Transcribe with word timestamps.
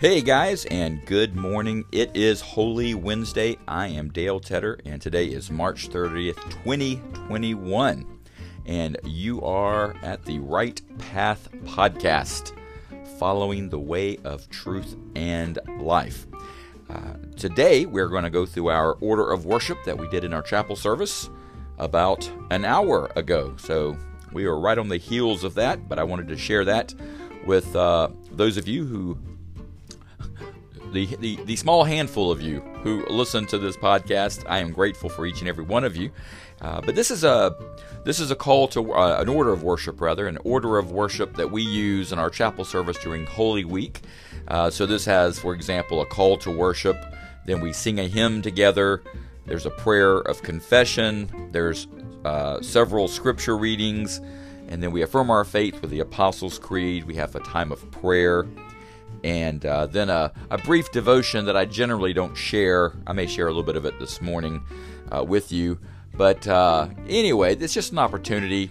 Hey 0.00 0.22
guys, 0.22 0.64
and 0.64 1.04
good 1.04 1.36
morning. 1.36 1.84
It 1.92 2.16
is 2.16 2.40
Holy 2.40 2.94
Wednesday. 2.94 3.58
I 3.68 3.88
am 3.88 4.08
Dale 4.08 4.40
Tedder, 4.40 4.80
and 4.86 4.98
today 4.98 5.26
is 5.26 5.50
March 5.50 5.90
30th, 5.90 6.42
2021. 6.64 8.06
And 8.64 8.96
you 9.04 9.42
are 9.42 9.94
at 10.00 10.24
the 10.24 10.38
Right 10.38 10.80
Path 10.96 11.50
Podcast, 11.64 12.54
following 13.18 13.68
the 13.68 13.78
way 13.78 14.16
of 14.24 14.48
truth 14.48 14.96
and 15.16 15.58
life. 15.78 16.26
Uh, 16.88 17.16
today, 17.36 17.84
we're 17.84 18.08
going 18.08 18.24
to 18.24 18.30
go 18.30 18.46
through 18.46 18.70
our 18.70 18.94
order 19.02 19.30
of 19.30 19.44
worship 19.44 19.84
that 19.84 19.98
we 19.98 20.08
did 20.08 20.24
in 20.24 20.32
our 20.32 20.40
chapel 20.40 20.76
service 20.76 21.28
about 21.76 22.26
an 22.50 22.64
hour 22.64 23.12
ago. 23.16 23.54
So 23.58 23.98
we 24.32 24.46
are 24.46 24.58
right 24.58 24.78
on 24.78 24.88
the 24.88 24.96
heels 24.96 25.44
of 25.44 25.52
that, 25.56 25.90
but 25.90 25.98
I 25.98 26.04
wanted 26.04 26.28
to 26.28 26.38
share 26.38 26.64
that 26.64 26.94
with 27.44 27.76
uh, 27.76 28.08
those 28.32 28.56
of 28.56 28.66
you 28.66 28.86
who 28.86 29.18
the, 30.92 31.06
the, 31.16 31.36
the 31.44 31.56
small 31.56 31.84
handful 31.84 32.30
of 32.30 32.40
you 32.40 32.60
who 32.82 33.04
listen 33.08 33.46
to 33.46 33.58
this 33.58 33.76
podcast. 33.76 34.44
I 34.48 34.58
am 34.58 34.72
grateful 34.72 35.08
for 35.08 35.26
each 35.26 35.40
and 35.40 35.48
every 35.48 35.64
one 35.64 35.84
of 35.84 35.96
you. 35.96 36.10
Uh, 36.60 36.80
but 36.80 36.94
this 36.94 37.10
is 37.10 37.24
a 37.24 37.56
this 38.04 38.20
is 38.20 38.30
a 38.30 38.36
call 38.36 38.68
to 38.68 38.92
uh, 38.92 39.20
an 39.20 39.28
order 39.28 39.52
of 39.52 39.62
worship, 39.62 40.00
rather, 40.00 40.26
an 40.26 40.38
order 40.44 40.78
of 40.78 40.90
worship 40.90 41.36
that 41.36 41.50
we 41.50 41.62
use 41.62 42.12
in 42.12 42.18
our 42.18 42.30
chapel 42.30 42.64
service 42.64 42.98
during 42.98 43.26
Holy 43.26 43.64
Week. 43.64 44.00
Uh, 44.48 44.70
so 44.70 44.86
this 44.86 45.04
has, 45.04 45.38
for 45.38 45.54
example, 45.54 46.00
a 46.00 46.06
call 46.06 46.36
to 46.38 46.50
worship. 46.50 46.96
Then 47.46 47.60
we 47.60 47.72
sing 47.72 47.98
a 47.98 48.08
hymn 48.08 48.42
together. 48.42 49.02
There's 49.46 49.66
a 49.66 49.70
prayer 49.70 50.18
of 50.18 50.42
confession. 50.42 51.48
There's 51.52 51.88
uh, 52.24 52.60
several 52.60 53.08
scripture 53.08 53.56
readings, 53.56 54.20
and 54.68 54.82
then 54.82 54.92
we 54.92 55.02
affirm 55.02 55.30
our 55.30 55.44
faith 55.44 55.80
with 55.80 55.90
the 55.90 56.00
Apostles' 56.00 56.58
Creed. 56.58 57.04
We 57.04 57.14
have 57.14 57.34
a 57.34 57.40
time 57.40 57.72
of 57.72 57.90
prayer 57.90 58.46
and 59.24 59.64
uh, 59.64 59.86
then 59.86 60.10
a, 60.10 60.32
a, 60.50 60.58
brief 60.58 60.90
devotion 60.92 61.44
that 61.46 61.56
I 61.56 61.64
generally 61.64 62.12
don't 62.12 62.34
share. 62.34 62.92
I 63.06 63.12
may 63.12 63.26
share 63.26 63.46
a 63.46 63.50
little 63.50 63.62
bit 63.62 63.76
of 63.76 63.84
it 63.84 63.98
this 63.98 64.20
morning 64.20 64.62
uh, 65.10 65.22
with 65.24 65.52
you. 65.52 65.78
But 66.14 66.46
uh, 66.46 66.88
anyway, 67.08 67.56
it's 67.56 67.74
just 67.74 67.92
an 67.92 67.98
opportunity 67.98 68.70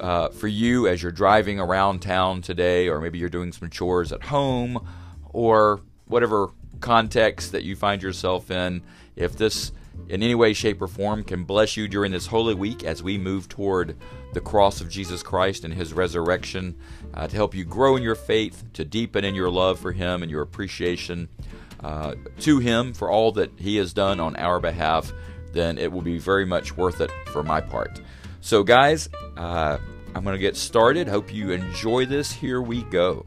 uh, 0.00 0.28
for 0.28 0.48
you 0.48 0.88
as 0.88 1.02
you're 1.02 1.12
driving 1.12 1.58
around 1.58 2.00
town 2.00 2.42
today, 2.42 2.88
or 2.88 3.00
maybe 3.00 3.18
you're 3.18 3.28
doing 3.28 3.52
some 3.52 3.70
chores 3.70 4.12
at 4.12 4.22
home, 4.24 4.86
or 5.30 5.80
whatever 6.06 6.50
context 6.80 7.52
that 7.52 7.64
you 7.64 7.76
find 7.76 8.02
yourself 8.02 8.50
in. 8.50 8.82
If 9.16 9.36
this 9.36 9.72
in 10.08 10.22
any 10.22 10.34
way, 10.34 10.52
shape, 10.52 10.80
or 10.80 10.86
form 10.86 11.24
can 11.24 11.44
bless 11.44 11.76
you 11.76 11.88
during 11.88 12.12
this 12.12 12.26
Holy 12.26 12.54
Week 12.54 12.84
as 12.84 13.02
we 13.02 13.18
move 13.18 13.48
toward 13.48 13.96
the 14.32 14.40
cross 14.40 14.80
of 14.80 14.88
Jesus 14.88 15.22
Christ 15.22 15.64
and 15.64 15.74
His 15.74 15.92
resurrection, 15.92 16.76
uh, 17.14 17.26
to 17.26 17.36
help 17.36 17.54
you 17.54 17.64
grow 17.64 17.96
in 17.96 18.02
your 18.02 18.14
faith, 18.14 18.64
to 18.74 18.84
deepen 18.84 19.24
in 19.24 19.34
your 19.34 19.50
love 19.50 19.80
for 19.80 19.92
Him 19.92 20.22
and 20.22 20.30
your 20.30 20.42
appreciation 20.42 21.28
uh, 21.82 22.14
to 22.40 22.58
Him 22.58 22.92
for 22.92 23.10
all 23.10 23.32
that 23.32 23.50
He 23.58 23.76
has 23.76 23.92
done 23.92 24.20
on 24.20 24.36
our 24.36 24.60
behalf, 24.60 25.12
then 25.52 25.78
it 25.78 25.90
will 25.90 26.02
be 26.02 26.18
very 26.18 26.44
much 26.44 26.76
worth 26.76 27.00
it 27.00 27.10
for 27.26 27.42
my 27.42 27.60
part. 27.60 28.00
So, 28.40 28.62
guys, 28.62 29.08
uh, 29.36 29.78
I'm 30.14 30.24
going 30.24 30.34
to 30.34 30.40
get 30.40 30.56
started. 30.56 31.08
Hope 31.08 31.32
you 31.34 31.50
enjoy 31.50 32.06
this. 32.06 32.32
Here 32.32 32.62
we 32.62 32.82
go. 32.84 33.26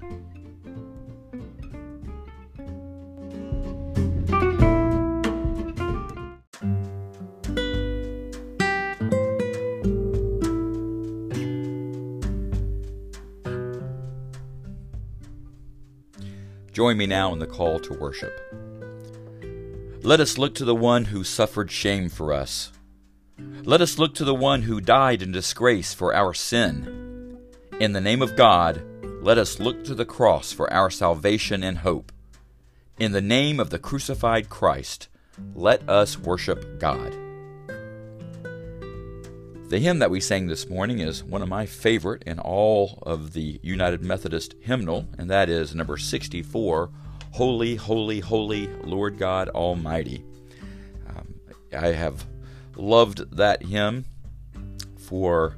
Join 16.71 16.97
me 16.97 17.07
now 17.07 17.33
in 17.33 17.39
the 17.39 17.47
call 17.47 17.79
to 17.79 17.93
worship. 17.93 18.33
Let 20.03 20.19
us 20.19 20.37
look 20.37 20.55
to 20.55 20.65
the 20.65 20.75
one 20.75 21.05
who 21.05 21.23
suffered 21.23 21.71
shame 21.71 22.09
for 22.09 22.31
us. 22.31 22.71
Let 23.63 23.81
us 23.81 23.97
look 23.99 24.15
to 24.15 24.25
the 24.25 24.35
one 24.35 24.61
who 24.61 24.81
died 24.81 25.21
in 25.21 25.31
disgrace 25.31 25.93
for 25.93 26.13
our 26.13 26.33
sin. 26.33 27.37
In 27.79 27.93
the 27.93 28.01
name 28.01 28.21
of 28.21 28.35
God, 28.35 28.81
let 29.21 29.37
us 29.37 29.59
look 29.59 29.83
to 29.85 29.95
the 29.95 30.05
cross 30.05 30.51
for 30.51 30.71
our 30.71 30.89
salvation 30.89 31.63
and 31.63 31.79
hope. 31.79 32.11
In 32.97 33.11
the 33.11 33.21
name 33.21 33.59
of 33.59 33.69
the 33.69 33.79
crucified 33.79 34.49
Christ, 34.49 35.07
let 35.53 35.87
us 35.89 36.17
worship 36.17 36.79
God. 36.79 37.28
The 39.69 39.77
hymn 39.77 39.99
that 39.99 40.09
we 40.09 40.19
sang 40.19 40.47
this 40.47 40.67
morning 40.67 40.97
is 40.97 41.23
one 41.23 41.43
of 41.43 41.47
my 41.47 41.67
favorite 41.67 42.23
in 42.23 42.39
all 42.39 42.97
of 43.03 43.33
the 43.33 43.59
United 43.61 44.01
Methodist 44.01 44.55
hymnal, 44.61 45.05
and 45.19 45.29
that 45.29 45.47
is 45.47 45.75
number 45.75 45.95
64 45.95 46.89
Holy, 47.33 47.75
Holy, 47.75 48.19
Holy, 48.19 48.65
Lord 48.83 49.19
God 49.19 49.47
Almighty. 49.49 50.25
Um, 51.07 51.35
I 51.71 51.89
have 51.89 52.25
loved 52.75 53.37
that 53.37 53.61
hymn 53.61 54.05
for, 54.97 55.55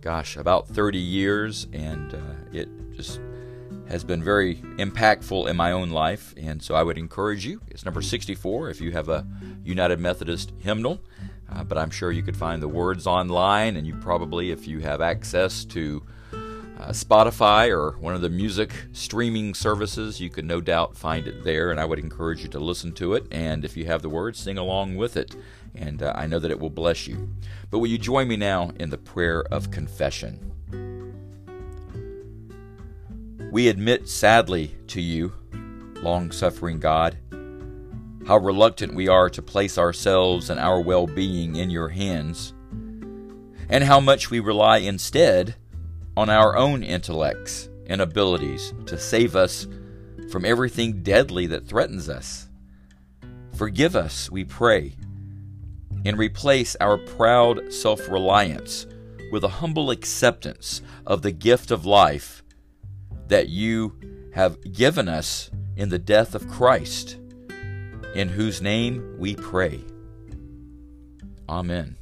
gosh, 0.00 0.36
about 0.36 0.66
30 0.66 0.98
years, 0.98 1.68
and 1.72 2.14
uh, 2.14 2.18
it 2.52 2.68
just 2.96 3.20
has 3.88 4.02
been 4.02 4.24
very 4.24 4.56
impactful 4.56 5.48
in 5.48 5.56
my 5.56 5.70
own 5.70 5.90
life. 5.90 6.34
And 6.36 6.60
so 6.60 6.74
I 6.74 6.82
would 6.82 6.98
encourage 6.98 7.46
you, 7.46 7.60
it's 7.68 7.84
number 7.84 8.02
64 8.02 8.70
if 8.70 8.80
you 8.80 8.90
have 8.90 9.08
a 9.08 9.24
United 9.62 10.00
Methodist 10.00 10.52
hymnal. 10.58 11.00
Uh, 11.50 11.64
but 11.64 11.78
I'm 11.78 11.90
sure 11.90 12.10
you 12.10 12.22
could 12.22 12.36
find 12.36 12.62
the 12.62 12.68
words 12.68 13.06
online, 13.06 13.76
and 13.76 13.86
you 13.86 13.94
probably, 13.94 14.50
if 14.50 14.66
you 14.66 14.80
have 14.80 15.00
access 15.00 15.64
to 15.66 16.02
uh, 16.78 16.90
Spotify 16.90 17.70
or 17.70 17.96
one 17.98 18.14
of 18.14 18.20
the 18.20 18.28
music 18.28 18.70
streaming 18.92 19.54
services, 19.54 20.20
you 20.20 20.28
could 20.28 20.44
no 20.44 20.60
doubt 20.60 20.96
find 20.96 21.26
it 21.26 21.44
there. 21.44 21.70
And 21.70 21.80
I 21.80 21.84
would 21.84 21.98
encourage 21.98 22.42
you 22.42 22.48
to 22.50 22.58
listen 22.58 22.92
to 22.94 23.14
it. 23.14 23.26
And 23.30 23.64
if 23.64 23.76
you 23.76 23.86
have 23.86 24.02
the 24.02 24.08
words, 24.08 24.38
sing 24.38 24.58
along 24.58 24.96
with 24.96 25.16
it. 25.16 25.34
And 25.74 26.02
uh, 26.02 26.12
I 26.14 26.26
know 26.26 26.38
that 26.38 26.50
it 26.50 26.60
will 26.60 26.70
bless 26.70 27.06
you. 27.06 27.30
But 27.70 27.78
will 27.78 27.86
you 27.86 27.98
join 27.98 28.28
me 28.28 28.36
now 28.36 28.72
in 28.78 28.90
the 28.90 28.98
prayer 28.98 29.42
of 29.52 29.70
confession? 29.70 30.52
We 33.50 33.68
admit 33.68 34.08
sadly 34.08 34.76
to 34.88 35.00
you, 35.00 35.32
long 36.02 36.30
suffering 36.30 36.78
God 36.78 37.16
how 38.26 38.36
reluctant 38.38 38.92
we 38.92 39.06
are 39.06 39.30
to 39.30 39.40
place 39.40 39.78
ourselves 39.78 40.50
and 40.50 40.58
our 40.58 40.80
well 40.80 41.06
being 41.06 41.56
in 41.56 41.70
your 41.70 41.88
hands, 41.88 42.52
and 43.68 43.84
how 43.84 44.00
much 44.00 44.30
we 44.30 44.40
rely 44.40 44.78
instead 44.78 45.54
on 46.16 46.28
our 46.28 46.56
own 46.56 46.82
intellects 46.82 47.68
and 47.86 48.00
abilities 48.00 48.74
to 48.86 48.98
save 48.98 49.36
us 49.36 49.68
from 50.30 50.44
everything 50.44 51.02
deadly 51.04 51.46
that 51.46 51.68
threatens 51.68 52.08
us. 52.08 52.48
Forgive 53.54 53.94
us, 53.94 54.28
we 54.28 54.44
pray, 54.44 54.96
and 56.04 56.18
replace 56.18 56.74
our 56.80 56.98
proud 56.98 57.72
self 57.72 58.08
reliance 58.08 58.86
with 59.30 59.44
a 59.44 59.48
humble 59.48 59.90
acceptance 59.90 60.82
of 61.06 61.22
the 61.22 61.32
gift 61.32 61.70
of 61.70 61.86
life 61.86 62.42
that 63.28 63.48
you 63.48 63.94
have 64.34 64.72
given 64.72 65.08
us 65.08 65.48
in 65.76 65.90
the 65.90 65.98
death 65.98 66.34
of 66.34 66.48
Christ 66.48 67.18
in 68.16 68.30
whose 68.30 68.62
name 68.62 69.14
we 69.18 69.36
pray. 69.36 69.84
Amen. 71.50 71.98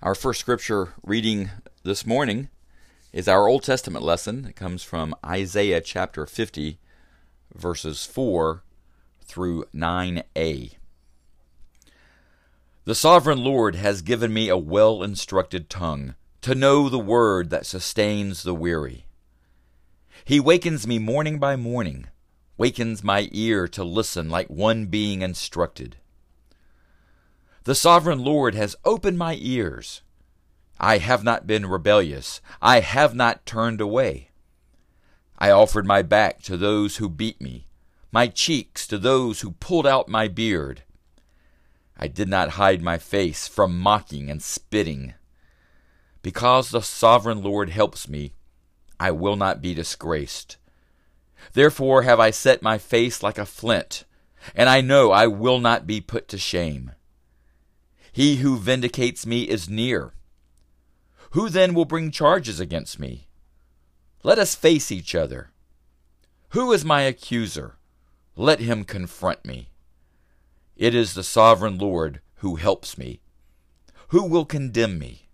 Our 0.00 0.14
first 0.14 0.40
scripture 0.40 0.94
reading 1.02 1.50
this 1.82 2.06
morning 2.06 2.48
is 3.12 3.28
our 3.28 3.46
Old 3.46 3.62
Testament 3.62 4.02
lesson. 4.02 4.46
It 4.46 4.56
comes 4.56 4.82
from 4.82 5.14
Isaiah 5.24 5.82
chapter 5.82 6.24
50, 6.24 6.78
verses 7.54 8.06
4 8.06 8.62
through 9.22 9.66
9a. 9.74 10.76
The 12.86 12.94
sovereign 12.94 13.42
Lord 13.42 13.76
has 13.76 14.02
given 14.02 14.34
me 14.34 14.50
a 14.50 14.58
well 14.58 15.02
instructed 15.02 15.70
tongue 15.70 16.16
to 16.42 16.54
know 16.54 16.90
the 16.90 16.98
word 16.98 17.48
that 17.48 17.64
sustains 17.64 18.42
the 18.42 18.54
weary. 18.54 19.06
He 20.26 20.38
wakens 20.38 20.86
me 20.86 20.98
morning 20.98 21.38
by 21.38 21.56
morning, 21.56 22.08
wakens 22.58 23.02
my 23.02 23.30
ear 23.32 23.66
to 23.68 23.82
listen 23.82 24.28
like 24.28 24.50
one 24.50 24.84
being 24.84 25.22
instructed. 25.22 25.96
The 27.62 27.74
sovereign 27.74 28.18
Lord 28.18 28.54
has 28.54 28.76
opened 28.84 29.16
my 29.16 29.38
ears. 29.40 30.02
I 30.78 30.98
have 30.98 31.24
not 31.24 31.46
been 31.46 31.64
rebellious. 31.64 32.42
I 32.60 32.80
have 32.80 33.14
not 33.14 33.46
turned 33.46 33.80
away. 33.80 34.28
I 35.38 35.50
offered 35.50 35.86
my 35.86 36.02
back 36.02 36.42
to 36.42 36.58
those 36.58 36.98
who 36.98 37.08
beat 37.08 37.40
me, 37.40 37.66
my 38.12 38.26
cheeks 38.26 38.86
to 38.88 38.98
those 38.98 39.40
who 39.40 39.52
pulled 39.52 39.86
out 39.86 40.06
my 40.06 40.28
beard. 40.28 40.82
I 41.96 42.08
did 42.08 42.28
not 42.28 42.50
hide 42.50 42.82
my 42.82 42.98
face 42.98 43.46
from 43.46 43.78
mocking 43.78 44.30
and 44.30 44.42
spitting. 44.42 45.14
Because 46.22 46.70
the 46.70 46.82
sovereign 46.82 47.42
Lord 47.42 47.70
helps 47.70 48.08
me, 48.08 48.34
I 48.98 49.10
will 49.10 49.36
not 49.36 49.62
be 49.62 49.74
disgraced. 49.74 50.56
Therefore 51.52 52.02
have 52.02 52.18
I 52.18 52.30
set 52.30 52.62
my 52.62 52.78
face 52.78 53.22
like 53.22 53.38
a 53.38 53.46
flint, 53.46 54.04
and 54.54 54.68
I 54.68 54.80
know 54.80 55.10
I 55.10 55.26
will 55.26 55.58
not 55.58 55.86
be 55.86 56.00
put 56.00 56.28
to 56.28 56.38
shame. 56.38 56.92
He 58.12 58.36
who 58.36 58.56
vindicates 58.56 59.26
me 59.26 59.42
is 59.42 59.68
near. 59.68 60.14
Who 61.32 61.48
then 61.48 61.74
will 61.74 61.84
bring 61.84 62.10
charges 62.10 62.60
against 62.60 62.98
me? 62.98 63.26
Let 64.22 64.38
us 64.38 64.54
face 64.54 64.90
each 64.92 65.14
other. 65.14 65.50
Who 66.50 66.72
is 66.72 66.84
my 66.84 67.02
accuser? 67.02 67.76
Let 68.36 68.60
him 68.60 68.84
confront 68.84 69.44
me. 69.44 69.68
It 70.76 70.92
is 70.92 71.14
the 71.14 71.22
sovereign 71.22 71.78
Lord 71.78 72.20
who 72.36 72.56
helps 72.56 72.98
me. 72.98 73.20
Who 74.08 74.24
will 74.24 74.44
condemn 74.44 74.98
me? 74.98 75.28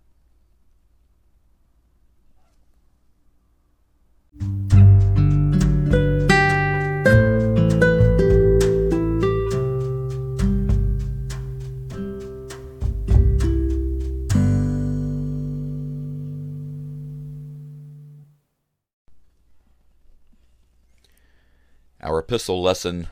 Our 21.99 22.19
epistle 22.19 22.61
lesson 22.61 23.07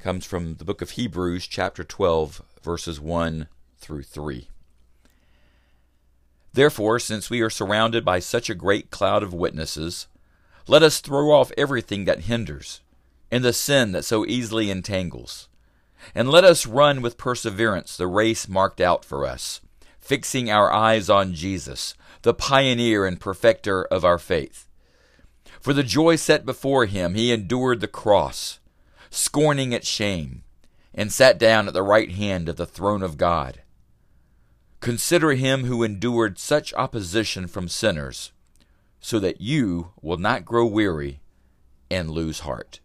comes 0.00 0.24
from 0.24 0.56
the 0.56 0.64
book 0.64 0.82
of 0.82 0.90
Hebrews, 0.90 1.46
chapter 1.46 1.84
12, 1.84 2.42
verses 2.62 3.00
1 3.00 3.46
through 3.78 4.02
3. 4.02 4.48
Therefore, 6.52 6.98
since 6.98 7.30
we 7.30 7.40
are 7.40 7.50
surrounded 7.50 8.04
by 8.04 8.18
such 8.18 8.50
a 8.50 8.54
great 8.54 8.90
cloud 8.90 9.22
of 9.22 9.32
witnesses, 9.32 10.08
let 10.66 10.82
us 10.82 11.00
throw 11.00 11.30
off 11.30 11.52
everything 11.56 12.06
that 12.06 12.22
hinders, 12.22 12.80
and 13.30 13.44
the 13.44 13.52
sin 13.52 13.92
that 13.92 14.04
so 14.04 14.26
easily 14.26 14.70
entangles, 14.70 15.48
and 16.14 16.28
let 16.30 16.44
us 16.44 16.66
run 16.66 17.02
with 17.02 17.18
perseverance 17.18 17.96
the 17.96 18.06
race 18.06 18.48
marked 18.48 18.80
out 18.80 19.04
for 19.04 19.26
us, 19.26 19.60
fixing 20.00 20.50
our 20.50 20.72
eyes 20.72 21.08
on 21.08 21.34
Jesus, 21.34 21.94
the 22.22 22.34
pioneer 22.34 23.06
and 23.06 23.20
perfecter 23.20 23.84
of 23.84 24.04
our 24.04 24.18
faith 24.18 24.66
for 25.60 25.74
the 25.74 25.82
joy 25.82 26.16
set 26.16 26.46
before 26.46 26.86
him, 26.86 27.14
he 27.14 27.32
endured 27.32 27.80
the 27.80 27.88
cross, 27.88 28.58
scorning 29.10 29.72
its 29.72 29.88
shame, 29.88 30.42
and 30.94 31.12
sat 31.12 31.38
down 31.38 31.68
at 31.68 31.74
the 31.74 31.82
right 31.82 32.10
hand 32.12 32.48
of 32.48 32.56
the 32.56 32.66
throne 32.66 33.02
of 33.02 33.16
God. 33.16 33.60
Consider 34.80 35.32
him 35.32 35.64
who 35.64 35.82
endured 35.82 36.38
such 36.38 36.72
opposition 36.74 37.46
from 37.46 37.68
sinners, 37.68 38.32
so 39.00 39.18
that 39.18 39.40
you 39.40 39.92
will 40.00 40.16
not 40.16 40.44
grow 40.44 40.64
weary 40.64 41.20
and 41.90 42.10
lose 42.10 42.40
heart. 42.40 42.80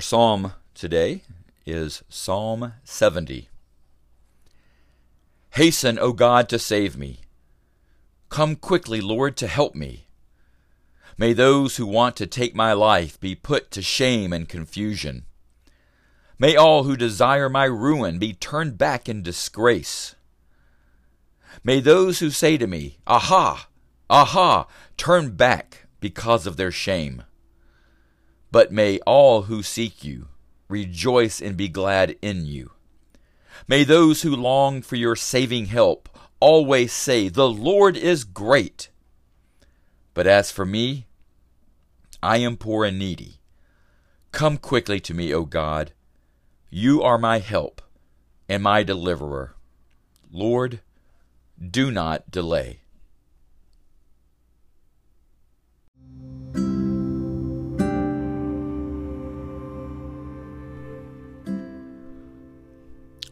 Our 0.00 0.02
psalm 0.02 0.52
today 0.72 1.24
is 1.66 2.02
Psalm 2.08 2.72
70. 2.84 3.50
Hasten, 5.50 5.98
O 5.98 6.14
God, 6.14 6.48
to 6.48 6.58
save 6.58 6.96
me. 6.96 7.20
Come 8.30 8.56
quickly, 8.56 9.02
Lord, 9.02 9.36
to 9.36 9.46
help 9.46 9.74
me. 9.74 10.06
May 11.18 11.34
those 11.34 11.76
who 11.76 11.84
want 11.84 12.16
to 12.16 12.26
take 12.26 12.54
my 12.54 12.72
life 12.72 13.20
be 13.20 13.34
put 13.34 13.70
to 13.72 13.82
shame 13.82 14.32
and 14.32 14.48
confusion. 14.48 15.26
May 16.38 16.56
all 16.56 16.84
who 16.84 16.96
desire 16.96 17.50
my 17.50 17.66
ruin 17.66 18.18
be 18.18 18.32
turned 18.32 18.78
back 18.78 19.06
in 19.06 19.22
disgrace. 19.22 20.14
May 21.62 21.78
those 21.80 22.20
who 22.20 22.30
say 22.30 22.56
to 22.56 22.66
me, 22.66 22.96
Aha! 23.06 23.68
Aha! 24.08 24.66
turn 24.96 25.32
back 25.32 25.88
because 26.00 26.46
of 26.46 26.56
their 26.56 26.72
shame. 26.72 27.24
But 28.50 28.72
may 28.72 28.98
all 29.00 29.42
who 29.42 29.62
seek 29.62 30.04
you 30.04 30.28
rejoice 30.68 31.40
and 31.40 31.56
be 31.56 31.68
glad 31.68 32.16
in 32.22 32.46
you. 32.46 32.70
May 33.68 33.84
those 33.84 34.22
who 34.22 34.34
long 34.34 34.82
for 34.82 34.96
your 34.96 35.16
saving 35.16 35.66
help 35.66 36.08
always 36.40 36.92
say, 36.92 37.28
The 37.28 37.48
Lord 37.48 37.96
is 37.96 38.24
great. 38.24 38.88
But 40.14 40.26
as 40.26 40.50
for 40.50 40.64
me, 40.64 41.06
I 42.22 42.38
am 42.38 42.56
poor 42.56 42.84
and 42.84 42.98
needy. 42.98 43.40
Come 44.32 44.56
quickly 44.58 45.00
to 45.00 45.14
me, 45.14 45.32
O 45.34 45.44
God. 45.44 45.92
You 46.70 47.02
are 47.02 47.18
my 47.18 47.38
help 47.38 47.82
and 48.48 48.62
my 48.62 48.82
deliverer. 48.82 49.54
Lord, 50.30 50.80
do 51.60 51.90
not 51.90 52.30
delay. 52.30 52.79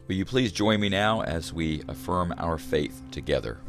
Will 0.09 0.15
you 0.15 0.25
please 0.25 0.51
join 0.51 0.79
me 0.79 0.89
now 0.89 1.21
as 1.21 1.53
we 1.53 1.83
affirm 1.87 2.33
our 2.39 2.57
faith 2.57 3.03
together? 3.11 3.59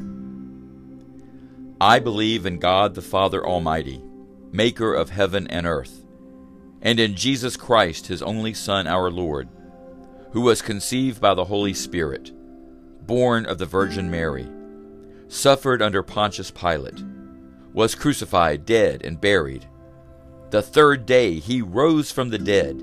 I 1.78 1.98
believe 1.98 2.46
in 2.46 2.58
God 2.58 2.94
the 2.94 3.02
Father 3.02 3.46
Almighty, 3.46 4.02
maker 4.50 4.94
of 4.94 5.10
heaven 5.10 5.46
and 5.48 5.66
earth, 5.66 6.02
and 6.80 6.98
in 6.98 7.14
Jesus 7.14 7.58
Christ, 7.58 8.06
his 8.06 8.22
only 8.22 8.54
Son, 8.54 8.86
our 8.86 9.10
Lord, 9.10 9.50
who 10.32 10.40
was 10.40 10.62
conceived 10.62 11.20
by 11.20 11.34
the 11.34 11.44
Holy 11.44 11.74
Spirit, 11.74 12.32
born 13.06 13.44
of 13.44 13.58
the 13.58 13.66
Virgin 13.66 14.10
Mary, 14.10 14.48
suffered 15.28 15.82
under 15.82 16.02
Pontius 16.02 16.50
Pilate, 16.50 17.04
was 17.74 17.94
crucified, 17.94 18.64
dead, 18.64 19.04
and 19.04 19.20
buried. 19.20 19.66
The 20.48 20.62
third 20.62 21.04
day 21.04 21.34
he 21.34 21.60
rose 21.60 22.10
from 22.10 22.30
the 22.30 22.38
dead. 22.38 22.82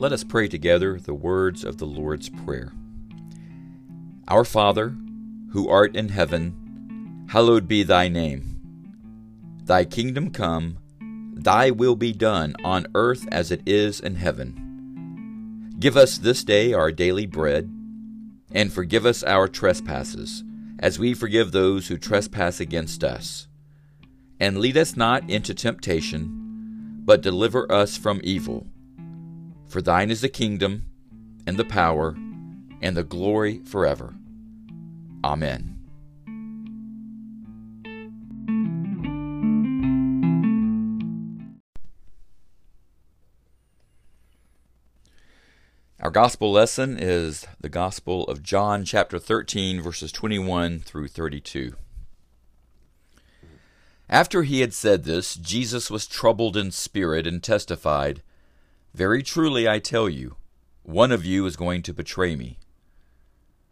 Let 0.00 0.12
us 0.12 0.22
pray 0.22 0.46
together 0.46 1.00
the 1.00 1.12
words 1.12 1.64
of 1.64 1.78
the 1.78 1.84
Lord's 1.84 2.28
Prayer. 2.28 2.72
Our 4.28 4.44
Father, 4.44 4.94
who 5.50 5.68
art 5.68 5.96
in 5.96 6.10
heaven, 6.10 7.26
hallowed 7.30 7.66
be 7.66 7.82
thy 7.82 8.06
name. 8.06 8.60
Thy 9.64 9.84
kingdom 9.84 10.30
come, 10.30 10.78
thy 11.34 11.72
will 11.72 11.96
be 11.96 12.12
done 12.12 12.54
on 12.62 12.86
earth 12.94 13.26
as 13.32 13.50
it 13.50 13.60
is 13.66 13.98
in 13.98 14.14
heaven. 14.14 15.74
Give 15.80 15.96
us 15.96 16.16
this 16.16 16.44
day 16.44 16.72
our 16.72 16.92
daily 16.92 17.26
bread, 17.26 17.68
and 18.52 18.72
forgive 18.72 19.04
us 19.04 19.24
our 19.24 19.48
trespasses, 19.48 20.44
as 20.78 21.00
we 21.00 21.12
forgive 21.12 21.50
those 21.50 21.88
who 21.88 21.98
trespass 21.98 22.60
against 22.60 23.02
us. 23.02 23.48
And 24.38 24.58
lead 24.58 24.76
us 24.76 24.96
not 24.96 25.28
into 25.28 25.54
temptation, 25.54 27.00
but 27.04 27.20
deliver 27.20 27.70
us 27.72 27.96
from 27.96 28.20
evil. 28.22 28.68
For 29.68 29.82
thine 29.82 30.10
is 30.10 30.22
the 30.22 30.28
kingdom, 30.30 30.86
and 31.46 31.58
the 31.58 31.64
power, 31.64 32.16
and 32.80 32.96
the 32.96 33.04
glory 33.04 33.60
forever. 33.60 34.14
Amen. 35.22 35.78
Our 46.00 46.10
gospel 46.10 46.52
lesson 46.52 46.96
is 46.98 47.44
the 47.60 47.68
Gospel 47.68 48.24
of 48.24 48.42
John, 48.42 48.84
chapter 48.84 49.18
13, 49.18 49.82
verses 49.82 50.12
21 50.12 50.78
through 50.78 51.08
32. 51.08 51.74
After 54.08 54.44
he 54.44 54.60
had 54.60 54.72
said 54.72 55.04
this, 55.04 55.34
Jesus 55.34 55.90
was 55.90 56.06
troubled 56.06 56.56
in 56.56 56.70
spirit 56.70 57.26
and 57.26 57.42
testified, 57.42 58.22
very 58.94 59.22
truly 59.22 59.68
I 59.68 59.78
tell 59.78 60.08
you, 60.08 60.36
one 60.82 61.12
of 61.12 61.24
you 61.24 61.44
is 61.46 61.56
going 61.56 61.82
to 61.82 61.92
betray 61.92 62.34
me. 62.34 62.58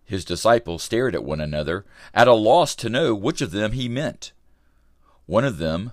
His 0.05 0.25
disciples 0.25 0.83
stared 0.83 1.15
at 1.15 1.25
one 1.25 1.41
another, 1.41 1.85
at 2.15 2.29
a 2.29 2.35
loss 2.35 2.75
to 2.77 2.89
know 2.89 3.15
which 3.15 3.41
of 3.41 3.51
them 3.51 3.73
he 3.73 3.89
meant. 3.89 4.33
One 5.27 5.45
of 5.45 5.59
them, 5.59 5.93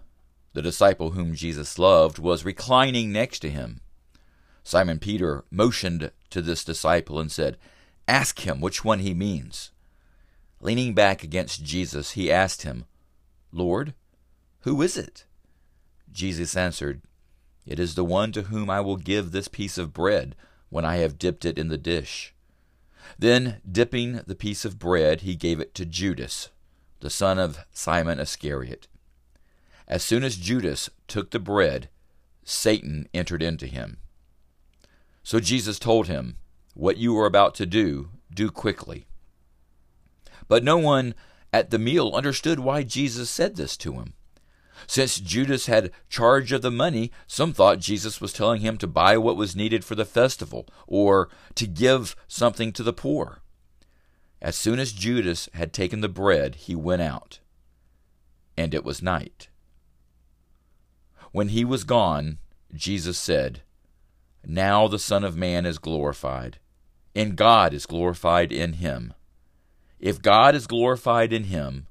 the 0.53 0.61
disciple 0.61 1.11
whom 1.11 1.33
Jesus 1.33 1.79
loved, 1.79 2.19
was 2.19 2.45
reclining 2.45 3.11
next 3.11 3.39
to 3.39 3.49
him. 3.49 3.81
Simon 4.63 4.99
Peter 4.99 5.43
motioned 5.49 6.11
to 6.29 6.41
this 6.41 6.63
disciple 6.63 7.19
and 7.19 7.31
said, 7.31 7.57
Ask 8.07 8.41
him 8.41 8.61
which 8.61 8.85
one 8.85 8.99
he 8.99 9.13
means. 9.13 9.71
Leaning 10.59 10.93
back 10.93 11.23
against 11.23 11.63
Jesus, 11.63 12.11
he 12.11 12.31
asked 12.31 12.61
him, 12.61 12.85
Lord, 13.51 13.93
who 14.61 14.81
is 14.81 14.97
it? 14.97 15.25
Jesus 16.11 16.55
answered, 16.55 17.01
It 17.65 17.79
is 17.79 17.95
the 17.95 18.03
one 18.03 18.31
to 18.33 18.43
whom 18.43 18.69
I 18.69 18.81
will 18.81 18.97
give 18.97 19.31
this 19.31 19.47
piece 19.47 19.77
of 19.77 19.93
bread 19.93 20.35
when 20.69 20.85
I 20.85 20.97
have 20.97 21.19
dipped 21.19 21.45
it 21.45 21.57
in 21.57 21.69
the 21.69 21.77
dish. 21.77 22.33
Then, 23.17 23.61
dipping 23.69 24.21
the 24.25 24.35
piece 24.35 24.65
of 24.65 24.79
bread, 24.79 25.21
he 25.21 25.35
gave 25.35 25.59
it 25.59 25.73
to 25.75 25.85
Judas, 25.85 26.49
the 26.99 27.09
son 27.09 27.37
of 27.37 27.59
Simon 27.71 28.19
Iscariot. 28.19 28.87
As 29.87 30.03
soon 30.03 30.23
as 30.23 30.37
Judas 30.37 30.89
took 31.07 31.31
the 31.31 31.39
bread, 31.39 31.89
Satan 32.43 33.07
entered 33.13 33.43
into 33.43 33.67
him. 33.67 33.97
So 35.23 35.39
Jesus 35.39 35.79
told 35.79 36.07
him, 36.07 36.37
What 36.73 36.97
you 36.97 37.17
are 37.19 37.25
about 37.25 37.55
to 37.55 37.65
do, 37.65 38.09
do 38.33 38.49
quickly. 38.49 39.05
But 40.47 40.63
no 40.63 40.77
one 40.77 41.13
at 41.51 41.69
the 41.69 41.79
meal 41.79 42.11
understood 42.13 42.59
why 42.59 42.83
Jesus 42.83 43.29
said 43.29 43.55
this 43.55 43.77
to 43.77 43.93
him. 43.93 44.13
Since 44.87 45.19
Judas 45.19 45.67
had 45.67 45.91
charge 46.09 46.51
of 46.51 46.61
the 46.61 46.71
money, 46.71 47.11
some 47.27 47.53
thought 47.53 47.79
Jesus 47.79 48.19
was 48.19 48.33
telling 48.33 48.61
him 48.61 48.77
to 48.77 48.87
buy 48.87 49.17
what 49.17 49.37
was 49.37 49.55
needed 49.55 49.83
for 49.85 49.95
the 49.95 50.05
festival 50.05 50.67
or 50.87 51.29
to 51.55 51.67
give 51.67 52.15
something 52.27 52.71
to 52.73 52.83
the 52.83 52.93
poor. 52.93 53.39
As 54.41 54.55
soon 54.55 54.79
as 54.79 54.91
Judas 54.91 55.47
had 55.53 55.71
taken 55.71 56.01
the 56.01 56.09
bread, 56.09 56.55
he 56.55 56.75
went 56.75 57.01
out, 57.01 57.39
and 58.57 58.73
it 58.73 58.83
was 58.83 59.01
night. 59.01 59.47
When 61.31 61.49
he 61.49 61.63
was 61.63 61.83
gone, 61.83 62.39
Jesus 62.73 63.17
said, 63.17 63.61
Now 64.45 64.87
the 64.87 64.99
Son 64.99 65.23
of 65.23 65.37
Man 65.37 65.65
is 65.65 65.77
glorified, 65.77 66.59
and 67.15 67.37
God 67.37 67.73
is 67.73 67.85
glorified 67.85 68.51
in 68.51 68.73
him. 68.73 69.13
If 69.99 70.21
God 70.21 70.53
is 70.55 70.67
glorified 70.67 71.31
in 71.31 71.45
him, 71.45 71.87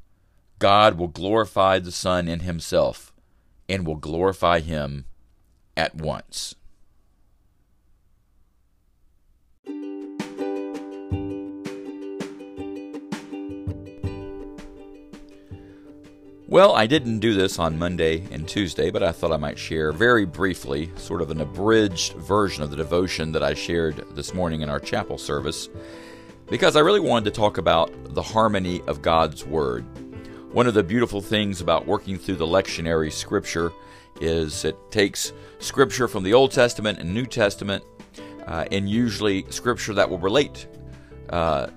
God 0.62 0.97
will 0.97 1.09
glorify 1.09 1.81
the 1.81 1.90
Son 1.90 2.28
in 2.28 2.38
himself 2.38 3.12
and 3.69 3.85
will 3.85 3.97
glorify 3.97 4.61
him 4.61 5.07
at 5.76 5.97
once. 5.97 6.54
Well, 16.47 16.76
I 16.76 16.87
didn't 16.87 17.19
do 17.19 17.35
this 17.35 17.59
on 17.59 17.76
Monday 17.76 18.23
and 18.31 18.47
Tuesday, 18.47 18.92
but 18.92 19.02
I 19.02 19.11
thought 19.11 19.33
I 19.33 19.38
might 19.38 19.59
share 19.59 19.90
very 19.90 20.25
briefly, 20.25 20.92
sort 20.95 21.23
of 21.23 21.33
an 21.33 21.40
abridged 21.40 22.12
version 22.12 22.62
of 22.62 22.71
the 22.71 22.76
devotion 22.76 23.33
that 23.33 23.42
I 23.42 23.54
shared 23.54 24.04
this 24.14 24.33
morning 24.33 24.61
in 24.61 24.69
our 24.69 24.78
chapel 24.78 25.19
service, 25.19 25.69
because 26.49 26.76
I 26.76 26.81
really 26.81 27.00
wanted 27.00 27.25
to 27.25 27.40
talk 27.40 27.59
about 27.59 27.90
the 28.14 28.23
harmony 28.23 28.81
of 28.87 29.02
God's 29.02 29.45
Word. 29.45 29.85
One 30.52 30.66
of 30.66 30.75
the 30.75 30.82
beautiful 30.82 31.23
things 31.23 31.62
about 31.62 31.87
working 31.87 32.18
through 32.18 32.37
the 32.37 32.47
lectionary 32.47 33.11
scripture 33.11 33.73
is 34.21 34.66
it 34.66 34.76
takes 34.90 35.32
scripture 35.61 36.06
from 36.06 36.25
the 36.25 36.35
Old 36.35 36.52
Testament 36.52 36.99
and 36.99 37.14
New 37.14 37.25
Testament, 37.25 37.82
uh, 38.47 38.66
and 38.71 38.87
usually 38.87 39.47
scripture 39.49 39.94
that 39.94 40.11
will 40.11 40.18
relate 40.18 40.68
uh, 41.30 41.68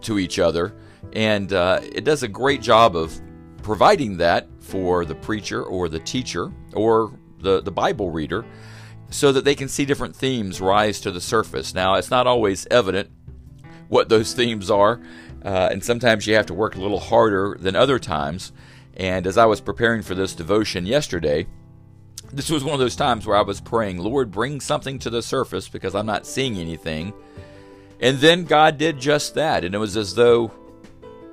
to 0.00 0.18
each 0.18 0.38
other, 0.38 0.74
and 1.12 1.52
uh, 1.52 1.80
it 1.82 2.04
does 2.04 2.22
a 2.22 2.28
great 2.28 2.62
job 2.62 2.96
of 2.96 3.20
providing 3.62 4.16
that 4.16 4.48
for 4.58 5.04
the 5.04 5.14
preacher 5.14 5.62
or 5.62 5.90
the 5.90 6.00
teacher 6.00 6.50
or 6.72 7.12
the, 7.40 7.60
the 7.60 7.70
Bible 7.70 8.10
reader 8.10 8.46
so 9.10 9.32
that 9.32 9.44
they 9.44 9.54
can 9.54 9.68
see 9.68 9.84
different 9.84 10.16
themes 10.16 10.62
rise 10.62 10.98
to 11.00 11.10
the 11.10 11.20
surface. 11.20 11.74
Now, 11.74 11.96
it's 11.96 12.10
not 12.10 12.26
always 12.26 12.66
evident 12.70 13.10
what 13.88 14.08
those 14.08 14.32
themes 14.32 14.70
are, 14.70 15.00
uh, 15.44 15.68
and 15.70 15.84
sometimes 15.84 16.26
you 16.26 16.34
have 16.34 16.46
to 16.46 16.54
work 16.54 16.74
a 16.76 16.80
little 16.80 17.00
harder 17.00 17.56
than 17.60 17.76
other 17.76 17.98
times. 17.98 18.52
And 18.96 19.26
as 19.26 19.36
I 19.36 19.44
was 19.46 19.60
preparing 19.60 20.02
for 20.02 20.14
this 20.14 20.34
devotion 20.34 20.86
yesterday, 20.86 21.46
this 22.32 22.50
was 22.50 22.64
one 22.64 22.74
of 22.74 22.80
those 22.80 22.96
times 22.96 23.26
where 23.26 23.36
I 23.36 23.42
was 23.42 23.60
praying, 23.60 23.98
Lord, 23.98 24.30
bring 24.30 24.60
something 24.60 24.98
to 25.00 25.10
the 25.10 25.22
surface 25.22 25.68
because 25.68 25.94
I'm 25.94 26.06
not 26.06 26.26
seeing 26.26 26.56
anything. 26.56 27.12
And 28.00 28.18
then 28.18 28.44
God 28.44 28.78
did 28.78 28.98
just 28.98 29.34
that. 29.34 29.64
And 29.64 29.74
it 29.74 29.78
was 29.78 29.96
as 29.96 30.14
though 30.14 30.52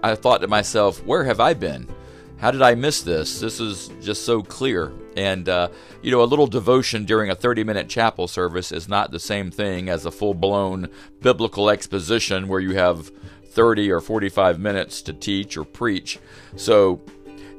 I 0.04 0.16
thought 0.16 0.42
to 0.42 0.48
myself, 0.48 1.04
where 1.06 1.24
have 1.24 1.40
I 1.40 1.54
been? 1.54 1.88
How 2.38 2.50
did 2.50 2.62
I 2.64 2.74
miss 2.74 3.02
this? 3.02 3.40
This 3.40 3.60
is 3.60 3.92
just 4.02 4.26
so 4.26 4.42
clear. 4.42 4.92
And, 5.16 5.48
uh, 5.48 5.70
you 6.02 6.12
know, 6.12 6.24
a 6.24 6.26
little 6.26 6.48
devotion 6.48 7.06
during 7.06 7.30
a 7.30 7.36
30 7.36 7.64
minute 7.64 7.88
chapel 7.88 8.28
service 8.28 8.72
is 8.72 8.90
not 8.90 9.12
the 9.12 9.20
same 9.20 9.52
thing 9.52 9.90
as 9.90 10.06
a 10.06 10.12
full 10.12 10.34
blown 10.34 10.90
biblical 11.22 11.70
exposition 11.70 12.48
where 12.48 12.60
you 12.60 12.76
have 12.76 13.12
30 13.52 13.92
or 13.92 14.00
45 14.00 14.60
minutes 14.60 15.02
to 15.04 15.14
teach 15.14 15.58
or 15.58 15.64
preach. 15.64 16.20
So 16.56 17.02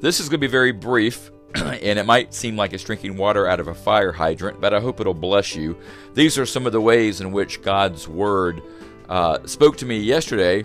this 0.00 0.20
is 0.20 0.28
going 0.28 0.40
to 0.40 0.46
be 0.46 0.50
very 0.50 0.72
brief. 0.72 1.30
and 1.54 1.98
it 1.98 2.06
might 2.06 2.32
seem 2.32 2.56
like 2.56 2.72
it's 2.72 2.84
drinking 2.84 3.16
water 3.16 3.46
out 3.46 3.60
of 3.60 3.68
a 3.68 3.74
fire 3.74 4.12
hydrant, 4.12 4.60
but 4.60 4.72
I 4.72 4.80
hope 4.80 5.00
it'll 5.00 5.12
bless 5.12 5.54
you. 5.54 5.76
These 6.14 6.38
are 6.38 6.46
some 6.46 6.66
of 6.66 6.72
the 6.72 6.80
ways 6.80 7.20
in 7.20 7.30
which 7.30 7.60
God's 7.60 8.08
Word 8.08 8.62
uh, 9.08 9.46
spoke 9.46 9.76
to 9.78 9.86
me 9.86 9.98
yesterday 9.98 10.64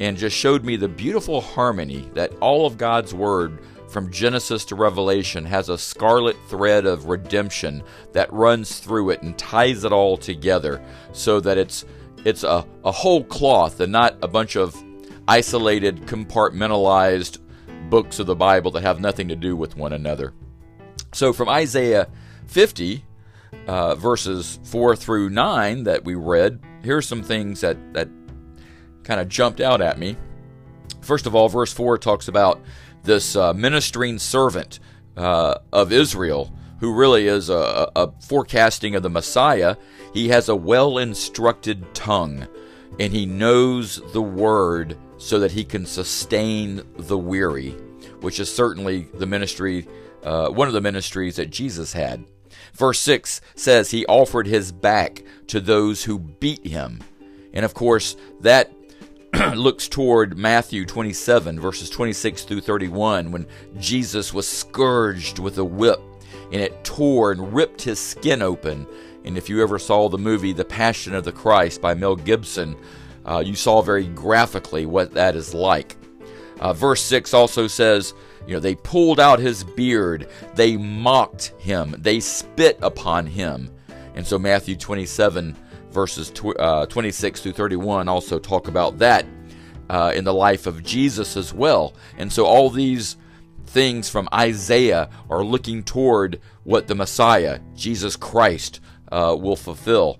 and 0.00 0.16
just 0.16 0.36
showed 0.36 0.64
me 0.64 0.76
the 0.76 0.88
beautiful 0.88 1.40
harmony 1.40 2.10
that 2.14 2.32
all 2.40 2.66
of 2.66 2.76
God's 2.76 3.14
Word 3.14 3.60
from 3.88 4.10
Genesis 4.10 4.64
to 4.66 4.74
Revelation 4.74 5.44
has 5.44 5.68
a 5.68 5.78
scarlet 5.78 6.36
thread 6.48 6.86
of 6.86 7.06
redemption 7.06 7.82
that 8.12 8.32
runs 8.32 8.80
through 8.80 9.10
it 9.10 9.22
and 9.22 9.38
ties 9.38 9.84
it 9.84 9.92
all 9.92 10.16
together 10.16 10.84
so 11.12 11.38
that 11.40 11.56
it's 11.56 11.84
it's 12.26 12.42
a, 12.42 12.66
a 12.84 12.90
whole 12.90 13.22
cloth 13.22 13.78
and 13.78 13.92
not 13.92 14.16
a 14.20 14.26
bunch 14.26 14.56
of 14.56 14.76
isolated 15.28 16.02
compartmentalized 16.06 17.38
books 17.88 18.18
of 18.18 18.26
the 18.26 18.34
Bible 18.34 18.72
that 18.72 18.82
have 18.82 18.98
nothing 18.98 19.28
to 19.28 19.36
do 19.36 19.54
with 19.54 19.76
one 19.76 19.92
another. 19.92 20.34
So 21.12 21.32
from 21.32 21.48
Isaiah 21.48 22.08
50 22.48 23.04
uh, 23.68 23.94
verses 23.94 24.58
4 24.64 24.96
through 24.96 25.30
9 25.30 25.84
that 25.84 26.04
we 26.04 26.16
read, 26.16 26.58
here's 26.82 27.06
some 27.06 27.22
things 27.22 27.60
that, 27.60 27.94
that 27.94 28.08
kind 29.04 29.20
of 29.20 29.28
jumped 29.28 29.60
out 29.60 29.80
at 29.80 29.96
me. 29.96 30.16
First 31.02 31.26
of 31.26 31.36
all, 31.36 31.48
verse 31.48 31.72
4 31.72 31.96
talks 31.96 32.26
about 32.26 32.60
this 33.04 33.36
uh, 33.36 33.52
ministering 33.52 34.18
servant 34.18 34.80
uh, 35.16 35.58
of 35.72 35.92
Israel 35.92 36.52
who 36.80 36.94
really 36.94 37.26
is 37.26 37.48
a, 37.50 37.90
a 37.96 38.10
forecasting 38.20 38.94
of 38.94 39.02
the 39.02 39.10
Messiah. 39.10 39.76
He 40.12 40.28
has 40.28 40.48
a 40.48 40.56
well 40.56 40.98
instructed 40.98 41.94
tongue 41.94 42.46
and 42.98 43.12
he 43.12 43.26
knows 43.26 44.00
the 44.12 44.22
word 44.22 44.96
so 45.18 45.38
that 45.38 45.52
he 45.52 45.64
can 45.64 45.86
sustain 45.86 46.82
the 46.96 47.18
weary, 47.18 47.70
which 48.20 48.40
is 48.40 48.54
certainly 48.54 49.08
the 49.14 49.26
ministry, 49.26 49.86
uh, 50.22 50.48
one 50.48 50.68
of 50.68 50.74
the 50.74 50.80
ministries 50.80 51.36
that 51.36 51.50
Jesus 51.50 51.92
had. 51.92 52.24
Verse 52.72 53.00
6 53.00 53.40
says 53.54 53.90
he 53.90 54.06
offered 54.06 54.46
his 54.46 54.72
back 54.72 55.22
to 55.48 55.60
those 55.60 56.04
who 56.04 56.18
beat 56.18 56.66
him. 56.66 57.00
And 57.52 57.64
of 57.64 57.74
course, 57.74 58.16
that 58.40 58.70
looks 59.54 59.88
toward 59.88 60.36
Matthew 60.36 60.84
27, 60.84 61.58
verses 61.58 61.90
26 61.90 62.44
through 62.44 62.60
31, 62.60 63.32
when 63.32 63.46
Jesus 63.78 64.32
was 64.32 64.46
scourged 64.46 65.38
with 65.38 65.58
a 65.58 65.64
whip 65.64 66.00
and 66.52 66.60
it 66.60 66.84
tore 66.84 67.32
and 67.32 67.52
ripped 67.54 67.82
his 67.82 67.98
skin 67.98 68.42
open. 68.42 68.86
And 69.24 69.36
if 69.36 69.48
you 69.48 69.62
ever 69.62 69.78
saw 69.78 70.08
the 70.08 70.18
movie 70.18 70.52
The 70.52 70.64
Passion 70.64 71.14
of 71.14 71.24
the 71.24 71.32
Christ 71.32 71.80
by 71.80 71.94
Mel 71.94 72.16
Gibson, 72.16 72.76
uh, 73.24 73.42
you 73.44 73.54
saw 73.54 73.82
very 73.82 74.06
graphically 74.06 74.86
what 74.86 75.12
that 75.14 75.34
is 75.34 75.52
like. 75.52 75.96
Uh, 76.60 76.72
verse 76.72 77.02
6 77.02 77.34
also 77.34 77.66
says, 77.66 78.14
you 78.46 78.54
know, 78.54 78.60
they 78.60 78.76
pulled 78.76 79.18
out 79.18 79.38
his 79.38 79.64
beard, 79.64 80.28
they 80.54 80.76
mocked 80.76 81.48
him, 81.58 81.94
they 81.98 82.20
spit 82.20 82.78
upon 82.80 83.26
him. 83.26 83.70
And 84.14 84.26
so 84.26 84.38
Matthew 84.38 84.76
27 84.76 85.56
verses 85.90 86.30
tw- 86.30 86.58
uh, 86.58 86.86
26 86.86 87.40
through 87.40 87.52
31 87.52 88.08
also 88.08 88.38
talk 88.38 88.68
about 88.68 88.98
that 88.98 89.26
uh, 89.90 90.12
in 90.14 90.24
the 90.24 90.34
life 90.34 90.66
of 90.66 90.82
Jesus 90.82 91.36
as 91.36 91.52
well. 91.52 91.94
And 92.18 92.32
so 92.32 92.44
all 92.46 92.70
these 92.70 93.16
things 93.76 94.08
from 94.08 94.26
Isaiah 94.32 95.10
are 95.28 95.44
looking 95.44 95.82
toward 95.82 96.40
what 96.64 96.86
the 96.86 96.94
Messiah, 96.94 97.60
Jesus 97.74 98.16
Christ, 98.16 98.80
uh, 99.12 99.36
will 99.38 99.54
fulfill. 99.54 100.18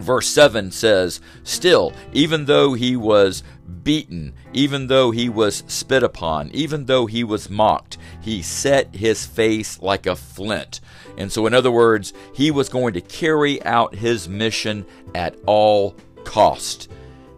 Verse 0.00 0.26
7 0.26 0.72
says, 0.72 1.20
Still, 1.44 1.92
even 2.12 2.46
though 2.46 2.74
he 2.74 2.96
was 2.96 3.44
beaten, 3.84 4.34
even 4.52 4.88
though 4.88 5.12
he 5.12 5.28
was 5.28 5.62
spit 5.68 6.02
upon, 6.02 6.50
even 6.50 6.86
though 6.86 7.06
he 7.06 7.22
was 7.22 7.48
mocked, 7.48 7.96
he 8.20 8.42
set 8.42 8.92
his 8.92 9.24
face 9.24 9.80
like 9.80 10.06
a 10.06 10.16
flint. 10.16 10.80
And 11.16 11.30
so, 11.30 11.46
in 11.46 11.54
other 11.54 11.70
words, 11.70 12.12
he 12.34 12.50
was 12.50 12.68
going 12.68 12.94
to 12.94 13.00
carry 13.00 13.62
out 13.62 13.94
his 13.94 14.28
mission 14.28 14.84
at 15.14 15.36
all 15.46 15.94
cost. 16.24 16.90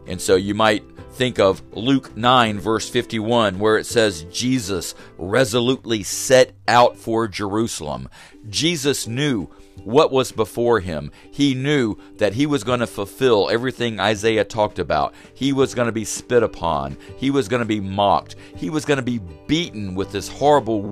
And 0.06 0.18
so, 0.18 0.36
you 0.36 0.54
might 0.54 0.82
think 1.16 1.38
of 1.38 1.62
Luke 1.74 2.14
9, 2.14 2.60
verse 2.60 2.88
51, 2.90 3.58
where 3.58 3.78
it 3.78 3.86
says, 3.86 4.24
Jesus 4.24 4.94
resolutely 5.16 6.02
set 6.02 6.52
out 6.68 6.98
for 6.98 7.26
Jerusalem. 7.26 8.10
Jesus 8.50 9.06
knew 9.06 9.46
what 9.82 10.12
was 10.12 10.30
before 10.30 10.80
him. 10.80 11.10
He 11.30 11.54
knew 11.54 11.96
that 12.18 12.34
he 12.34 12.44
was 12.44 12.64
going 12.64 12.80
to 12.80 12.86
fulfill 12.86 13.48
everything 13.48 13.98
Isaiah 13.98 14.44
talked 14.44 14.78
about. 14.78 15.14
He 15.32 15.54
was 15.54 15.74
going 15.74 15.86
to 15.86 15.92
be 15.92 16.04
spit 16.04 16.42
upon, 16.42 16.98
he 17.16 17.30
was 17.30 17.48
going 17.48 17.60
to 17.60 17.66
be 17.66 17.80
mocked, 17.80 18.36
he 18.54 18.68
was 18.68 18.84
going 18.84 18.98
to 18.98 19.02
be 19.02 19.20
beaten 19.46 19.94
with 19.94 20.12
this 20.12 20.28
horrible 20.28 20.82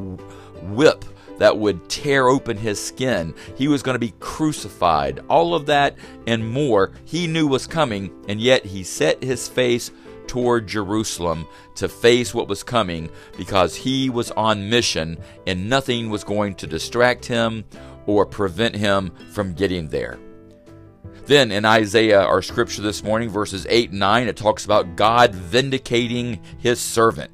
whip 0.62 1.04
that 1.38 1.58
would 1.58 1.88
tear 1.90 2.28
open 2.28 2.56
his 2.56 2.82
skin. 2.82 3.34
He 3.56 3.68
was 3.68 3.82
going 3.82 3.96
to 3.96 3.98
be 3.98 4.14
crucified. 4.20 5.20
All 5.28 5.54
of 5.54 5.66
that 5.66 5.96
and 6.26 6.48
more 6.48 6.92
he 7.04 7.26
knew 7.26 7.46
was 7.46 7.66
coming, 7.66 8.10
and 8.28 8.40
yet 8.40 8.64
he 8.64 8.84
set 8.84 9.22
his 9.22 9.48
face 9.48 9.90
toward 10.28 10.66
Jerusalem 10.66 11.46
to 11.76 11.88
face 11.88 12.34
what 12.34 12.48
was 12.48 12.62
coming 12.62 13.10
because 13.36 13.74
he 13.74 14.10
was 14.10 14.30
on 14.32 14.70
mission 14.70 15.18
and 15.46 15.68
nothing 15.68 16.10
was 16.10 16.24
going 16.24 16.54
to 16.56 16.66
distract 16.66 17.26
him 17.26 17.64
or 18.06 18.26
prevent 18.26 18.74
him 18.74 19.10
from 19.32 19.54
getting 19.54 19.88
there. 19.88 20.18
Then 21.26 21.50
in 21.50 21.64
Isaiah, 21.64 22.22
our 22.22 22.42
scripture 22.42 22.82
this 22.82 23.02
morning, 23.02 23.30
verses 23.30 23.66
8 23.70 23.90
and 23.90 24.00
9, 24.00 24.28
it 24.28 24.36
talks 24.36 24.64
about 24.64 24.94
God 24.94 25.34
vindicating 25.34 26.40
his 26.58 26.80
servant. 26.80 27.30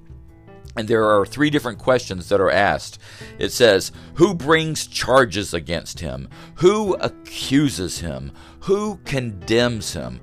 And 0.77 0.87
there 0.87 1.05
are 1.05 1.27
three 1.27 1.51
different 1.51 1.79
questions 1.79 2.29
that 2.29 2.41
are 2.41 2.51
asked. 2.51 3.01
It 3.39 3.51
says, 3.51 3.91
Who 4.15 4.35
brings 4.35 4.87
charges 4.87 5.53
against 5.53 5.99
him? 5.99 6.29
Who 6.57 6.95
accuses 6.95 7.99
him? 7.99 8.31
Who 8.61 8.99
condemns 9.05 9.95
him? 9.95 10.21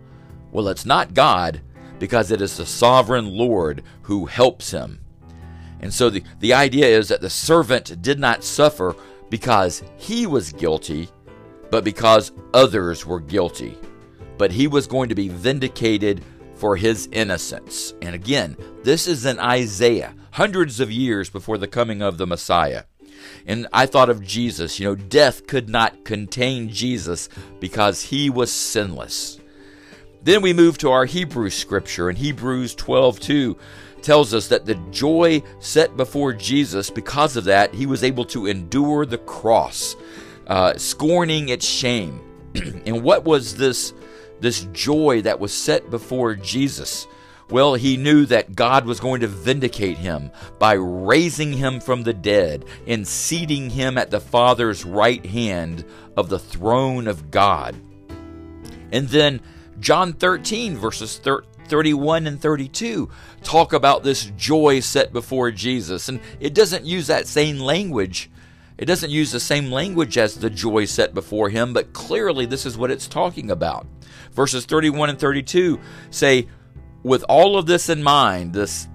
Well, 0.52 0.70
it's 0.70 0.86
not 0.86 1.14
God, 1.14 1.62
because 2.00 2.32
it 2.32 2.42
is 2.42 2.58
the 2.58 2.66
sovereign 2.66 3.36
Lord 3.36 3.84
who 4.04 4.26
helps 4.26 4.72
him. 4.72 5.00
And 5.80 5.94
so 5.94 6.10
the, 6.10 6.24
the 6.40 6.54
idea 6.54 6.88
is 6.88 7.08
that 7.10 7.22
the 7.22 7.30
servant 7.30 8.02
did 8.02 8.20
not 8.20 8.44
suffer 8.44 8.96
because 9.30 9.84
he 9.98 10.26
was 10.26 10.52
guilty, 10.52 11.10
but 11.70 11.84
because 11.84 12.32
others 12.54 13.06
were 13.06 13.20
guilty. 13.20 13.78
But 14.38 14.52
he 14.52 14.68
was 14.68 14.88
going 14.88 15.10
to 15.10 15.16
be 15.16 15.30
vindicated 15.30 16.24
for 16.56 16.76
his 16.76 17.08
innocence. 17.12 17.94
And 18.02 18.16
again, 18.16 18.58
this 18.84 19.08
is 19.08 19.26
in 19.26 19.40
Isaiah, 19.40 20.16
hundreds 20.32 20.80
of 20.80 20.92
years 20.92 21.30
before 21.30 21.58
the 21.58 21.68
coming 21.68 22.02
of 22.02 22.18
the 22.18 22.28
Messiah. 22.28 22.84
And 23.46 23.68
I 23.74 23.86
thought 23.86 24.10
of 24.10 24.24
Jesus. 24.24 24.80
You 24.80 24.88
know, 24.88 24.96
death 24.96 25.48
could 25.48 25.70
not 25.70 26.06
contain 26.06 26.70
Jesus 26.70 27.30
because 27.60 28.04
he 28.04 28.30
was 28.30 28.52
sinless. 28.52 29.40
Then 30.28 30.42
we 30.42 30.52
move 30.52 30.78
to 30.80 30.92
our 30.92 31.06
Hebrew 31.06 31.50
scripture, 31.50 32.10
and 32.10 32.18
Hebrews 32.18 32.76
12 32.76 33.18
2 33.22 33.58
tells 34.02 34.34
us 34.34 34.50
that 34.50 34.66
the 34.66 34.76
joy 34.92 35.42
set 35.60 35.96
before 35.96 36.34
Jesus, 36.34 36.90
because 36.90 37.38
of 37.38 37.46
that, 37.46 37.74
he 37.74 37.86
was 37.86 38.04
able 38.04 38.26
to 38.26 38.48
endure 38.48 39.06
the 39.06 39.20
cross, 39.20 39.96
uh, 40.48 40.76
scorning 40.76 41.48
its 41.48 41.66
shame. 41.66 42.20
and 42.56 43.04
what 43.04 43.24
was 43.24 43.56
this? 43.56 43.94
this 44.42 44.68
joy 44.74 45.22
that 45.22 45.40
was 45.40 45.54
set 45.54 45.90
before 45.90 46.36
Jesus? 46.36 47.08
Well, 47.50 47.76
he 47.76 47.96
knew 47.96 48.26
that 48.26 48.54
God 48.54 48.86
was 48.86 49.00
going 49.00 49.22
to 49.22 49.28
vindicate 49.28 49.98
him 49.98 50.32
by 50.60 50.74
raising 50.74 51.54
him 51.54 51.80
from 51.80 52.04
the 52.04 52.14
dead 52.14 52.66
and 52.86 53.08
seating 53.08 53.70
him 53.70 53.98
at 53.98 54.12
the 54.12 54.20
Father's 54.20 54.84
right 54.84 55.26
hand 55.26 55.86
of 56.18 56.28
the 56.28 56.38
throne 56.38 57.08
of 57.08 57.32
God. 57.32 57.78
And 58.92 59.08
then 59.08 59.40
John 59.80 60.14
13, 60.14 60.76
verses 60.78 61.20
31 61.68 62.28
and 62.28 62.42
32, 62.42 63.10
talk 63.44 63.74
about 63.74 64.04
this 64.04 64.32
joy 64.38 64.80
set 64.80 65.14
before 65.14 65.52
Jesus. 65.52 66.10
And 66.10 66.20
it 66.40 66.54
doesn't 66.54 66.86
use 66.86 67.08
that 67.08 67.28
same 67.28 67.60
language. 67.60 68.32
It 68.78 68.86
doesn't 68.86 69.10
use 69.10 69.32
the 69.32 69.40
same 69.40 69.72
language 69.72 70.18
as 70.18 70.36
the 70.36 70.50
joy 70.50 70.86
set 70.86 71.14
before 71.14 71.50
him, 71.50 71.74
but 71.74 71.94
clearly 71.94 72.46
this 72.46 72.66
is 72.66 72.78
what 72.78 72.92
it's 72.92 73.08
talking 73.08 73.52
about. 73.52 73.88
Verses 74.34 74.66
31 74.66 75.10
and 75.10 75.20
32 75.20 75.80
say, 76.12 76.48
with 77.04 77.24
all 77.28 77.58
of 77.58 77.66
this 77.66 77.90
in 77.90 78.04
mind, 78.04 78.54
this 78.54 78.88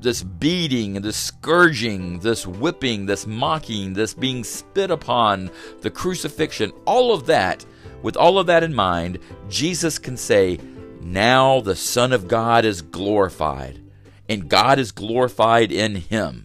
this 0.00 0.22
beating, 0.22 1.00
this 1.00 1.16
scourging, 1.16 2.18
this 2.18 2.46
whipping, 2.46 3.06
this 3.06 3.26
mocking, 3.26 3.94
this 3.94 4.12
being 4.12 4.44
spit 4.44 4.90
upon, 4.90 5.50
the 5.80 5.90
crucifixion, 5.90 6.70
all 6.84 7.14
of 7.14 7.24
that, 7.24 7.64
with 8.04 8.18
all 8.18 8.38
of 8.38 8.46
that 8.48 8.62
in 8.62 8.74
mind, 8.74 9.18
Jesus 9.48 9.98
can 9.98 10.18
say, 10.18 10.58
Now 11.00 11.62
the 11.62 11.74
Son 11.74 12.12
of 12.12 12.28
God 12.28 12.66
is 12.66 12.82
glorified, 12.82 13.80
and 14.28 14.46
God 14.46 14.78
is 14.78 14.92
glorified 14.92 15.72
in 15.72 15.96
him. 15.96 16.44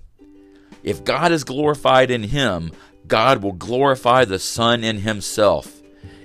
If 0.83 1.03
God 1.03 1.33
is 1.33 1.43
glorified 1.43 2.11
in 2.11 2.23
him, 2.23 2.71
God 3.07 3.43
will 3.43 3.51
glorify 3.51 4.23
the 4.23 4.39
Son 4.39 4.85
in 4.85 4.99
himself 4.99 5.81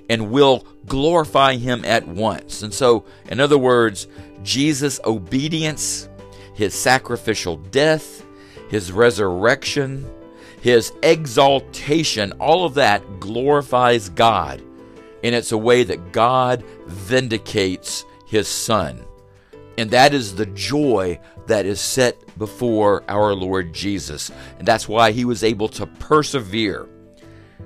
and 0.09 0.31
will 0.31 0.65
glorify 0.85 1.55
him 1.57 1.83
at 1.83 2.07
once. 2.07 2.61
And 2.61 2.73
so, 2.73 3.03
in 3.29 3.41
other 3.41 3.57
words, 3.57 4.07
Jesus' 4.41 5.01
obedience, 5.03 6.07
his 6.53 6.73
sacrificial 6.73 7.57
death, 7.57 8.23
his 8.69 8.93
resurrection, 8.93 10.09
his 10.61 10.93
exaltation, 11.03 12.31
all 12.39 12.63
of 12.63 12.75
that 12.75 13.19
glorifies 13.19 14.07
God. 14.07 14.61
And 15.25 15.35
it's 15.35 15.51
a 15.51 15.57
way 15.57 15.83
that 15.83 16.13
God 16.13 16.63
vindicates 16.85 18.05
his 18.25 18.47
Son. 18.47 19.03
And 19.77 19.91
that 19.91 20.13
is 20.13 20.35
the 20.35 20.45
joy 20.45 21.19
that 21.47 21.65
is 21.65 21.81
set 21.81 22.15
before 22.37 23.03
our 23.09 23.33
Lord 23.33 23.73
Jesus. 23.73 24.31
And 24.57 24.65
that's 24.65 24.87
why 24.87 25.11
he 25.11 25.25
was 25.25 25.43
able 25.43 25.67
to 25.69 25.85
persevere 25.85 26.87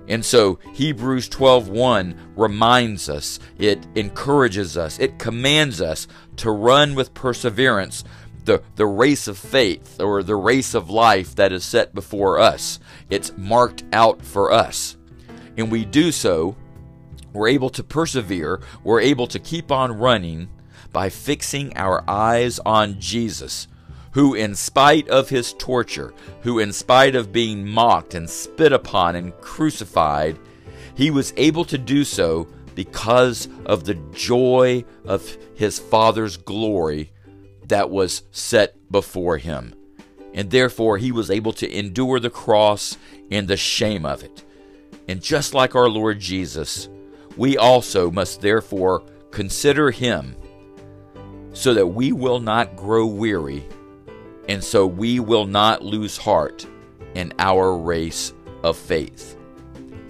and 0.10 0.26
so 0.26 0.58
Hebrews 0.74 1.30
12:1 1.30 2.15
reminds 2.36 3.08
us, 3.10 3.39
it 3.60 3.86
encourages 3.93 4.76
us, 4.76 4.98
it 5.00 5.19
commands 5.19 5.80
us 5.80 6.08
to 6.38 6.50
run 6.50 6.95
with 6.95 7.13
perseverance 7.13 8.04
the, 8.45 8.63
the 8.76 8.88
race 8.88 9.28
of 9.28 9.38
faith 9.38 10.02
or 10.02 10.24
the 10.24 10.36
race 10.36 10.74
of 10.74 10.89
life 10.89 11.36
that 11.36 11.54
is 11.54 11.63
set 11.63 11.93
before 11.93 12.39
us. 12.39 12.80
It's 13.12 13.32
marked 13.38 13.84
out 13.93 14.24
for 14.24 14.52
us. 14.52 14.98
And 15.56 15.69
we 15.69 15.86
do 15.86 16.12
so, 16.12 16.56
we're 17.34 17.48
able 17.48 17.70
to 17.72 17.84
persevere, 17.84 18.62
we're 18.84 19.02
able 19.02 19.28
to 19.28 19.39
keep 19.39 19.72
on 19.72 19.92
running 19.92 20.50
by 20.92 21.10
fixing 21.10 21.76
our 21.78 22.04
eyes 22.08 22.60
on 22.60 23.00
Jesus 23.00 23.68
who, 24.12 24.34
in 24.34 24.56
spite 24.56 25.08
of 25.10 25.30
his 25.30 25.54
torture, 25.54 26.13
who, 26.42 26.60
in 26.60 26.74
spite 26.74 27.15
of 27.15 27.32
being 27.32 27.68
mocked 27.68 28.15
and 28.15 28.30
spit 28.30 28.74
upon 28.74 29.15
and 29.15 29.39
crucified, 29.42 30.38
he 30.96 31.12
was 31.12 31.34
able 31.38 31.63
to 31.65 31.78
do 31.78 32.04
so 32.04 32.48
because 32.76 33.48
of 33.65 33.84
the 33.84 33.96
joy 34.13 34.84
of 35.06 35.38
his 35.56 35.80
Father's 35.80 36.38
glory 36.38 37.12
that 37.68 37.89
was 37.89 38.24
set 38.32 38.76
before 38.92 39.38
him. 39.38 39.74
And 40.34 40.50
therefore, 40.50 40.98
he 40.98 41.12
was 41.12 41.30
able 41.30 41.54
to 41.54 41.78
endure 41.78 42.20
the 42.20 42.30
cross 42.30 42.98
and 43.32 43.48
the 43.48 43.58
shame 43.58 44.06
of 44.06 44.24
it. 44.24 44.44
And 45.08 45.22
just 45.22 45.54
like 45.54 45.76
our 45.76 45.89
Lord 45.89 46.20
Jesus, 46.20 46.89
we 47.39 47.58
also 47.58 48.12
must 48.12 48.41
therefore 48.41 49.02
consider 49.32 49.91
him 49.91 50.36
so 51.54 51.73
that 51.73 51.88
we 51.88 52.12
will 52.12 52.41
not 52.41 52.75
grow 52.75 53.06
weary 53.06 53.65
and 54.49 54.62
so 54.62 54.86
we 54.86 55.21
will 55.21 55.45
not 55.45 55.82
lose 55.82 56.17
heart 56.17 56.67
in 57.15 57.32
our 57.39 57.78
race 57.78 58.34
of 58.62 58.78
faith. 58.78 59.38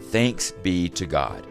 Thanks 0.09 0.53
be 0.63 0.89
to 0.89 1.05
God. 1.05 1.45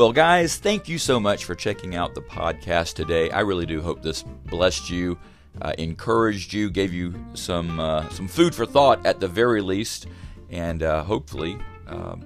Well, 0.00 0.14
guys, 0.14 0.56
thank 0.56 0.88
you 0.88 0.96
so 0.96 1.20
much 1.20 1.44
for 1.44 1.54
checking 1.54 1.94
out 1.94 2.14
the 2.14 2.22
podcast 2.22 2.94
today. 2.94 3.30
I 3.30 3.40
really 3.40 3.66
do 3.66 3.82
hope 3.82 4.00
this 4.00 4.22
blessed 4.22 4.88
you 4.88 5.18
uh, 5.60 5.74
encouraged 5.76 6.54
you, 6.54 6.70
gave 6.70 6.94
you 6.94 7.14
some 7.34 7.78
uh, 7.78 8.08
some 8.08 8.26
food 8.26 8.54
for 8.54 8.64
thought 8.64 9.04
at 9.04 9.20
the 9.20 9.28
very 9.28 9.60
least, 9.60 10.06
and 10.48 10.82
uh, 10.82 11.02
hopefully, 11.02 11.58
um, 11.86 12.24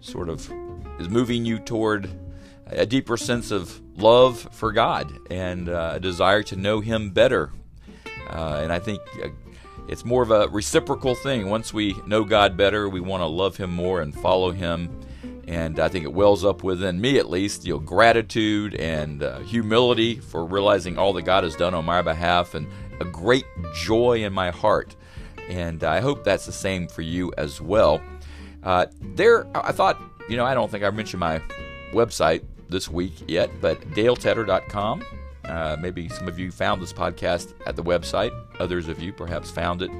sort 0.00 0.28
of 0.28 0.52
is 0.98 1.08
moving 1.08 1.44
you 1.44 1.60
toward 1.60 2.10
a 2.66 2.86
deeper 2.86 3.16
sense 3.16 3.52
of 3.52 3.80
love 3.96 4.48
for 4.50 4.72
God 4.72 5.16
and 5.30 5.68
uh, 5.68 5.92
a 5.94 6.00
desire 6.00 6.42
to 6.42 6.56
know 6.56 6.80
Him 6.80 7.10
better. 7.10 7.52
Uh, 8.28 8.62
and 8.64 8.72
I 8.72 8.80
think 8.80 9.00
uh, 9.22 9.28
it's 9.86 10.04
more 10.04 10.24
of 10.24 10.32
a 10.32 10.48
reciprocal 10.48 11.14
thing. 11.14 11.48
Once 11.48 11.72
we 11.72 11.94
know 12.08 12.24
God 12.24 12.56
better, 12.56 12.88
we 12.88 12.98
want 12.98 13.20
to 13.20 13.26
love 13.26 13.56
Him 13.56 13.70
more 13.70 14.00
and 14.00 14.12
follow 14.12 14.50
Him 14.50 14.90
and 15.50 15.80
I 15.80 15.88
think 15.88 16.04
it 16.04 16.12
wells 16.12 16.44
up 16.44 16.62
within 16.62 17.00
me 17.00 17.18
at 17.18 17.28
least, 17.28 17.66
you 17.66 17.72
know, 17.74 17.80
gratitude 17.80 18.76
and 18.76 19.20
uh, 19.20 19.40
humility 19.40 20.14
for 20.14 20.44
realizing 20.44 20.96
all 20.96 21.12
that 21.14 21.22
God 21.22 21.42
has 21.42 21.56
done 21.56 21.74
on 21.74 21.84
my 21.84 22.02
behalf 22.02 22.54
and 22.54 22.68
a 23.00 23.04
great 23.04 23.46
joy 23.74 24.22
in 24.22 24.32
my 24.32 24.52
heart. 24.52 24.94
And 25.48 25.82
I 25.82 25.98
hope 25.98 26.22
that's 26.22 26.46
the 26.46 26.52
same 26.52 26.86
for 26.86 27.02
you 27.02 27.32
as 27.36 27.60
well. 27.60 28.00
Uh, 28.62 28.86
there, 29.00 29.44
I 29.56 29.72
thought, 29.72 30.00
you 30.28 30.36
know, 30.36 30.44
I 30.44 30.54
don't 30.54 30.70
think 30.70 30.84
I 30.84 30.90
mentioned 30.90 31.18
my 31.18 31.42
website 31.90 32.44
this 32.68 32.88
week 32.88 33.14
yet, 33.26 33.50
but 33.60 33.80
daletedder.com. 33.90 35.04
Uh, 35.46 35.76
maybe 35.80 36.08
some 36.10 36.28
of 36.28 36.38
you 36.38 36.52
found 36.52 36.80
this 36.80 36.92
podcast 36.92 37.54
at 37.66 37.74
the 37.74 37.82
website. 37.82 38.30
Others 38.60 38.86
of 38.86 39.02
you 39.02 39.12
perhaps 39.12 39.50
found 39.50 39.82
it 39.82 39.90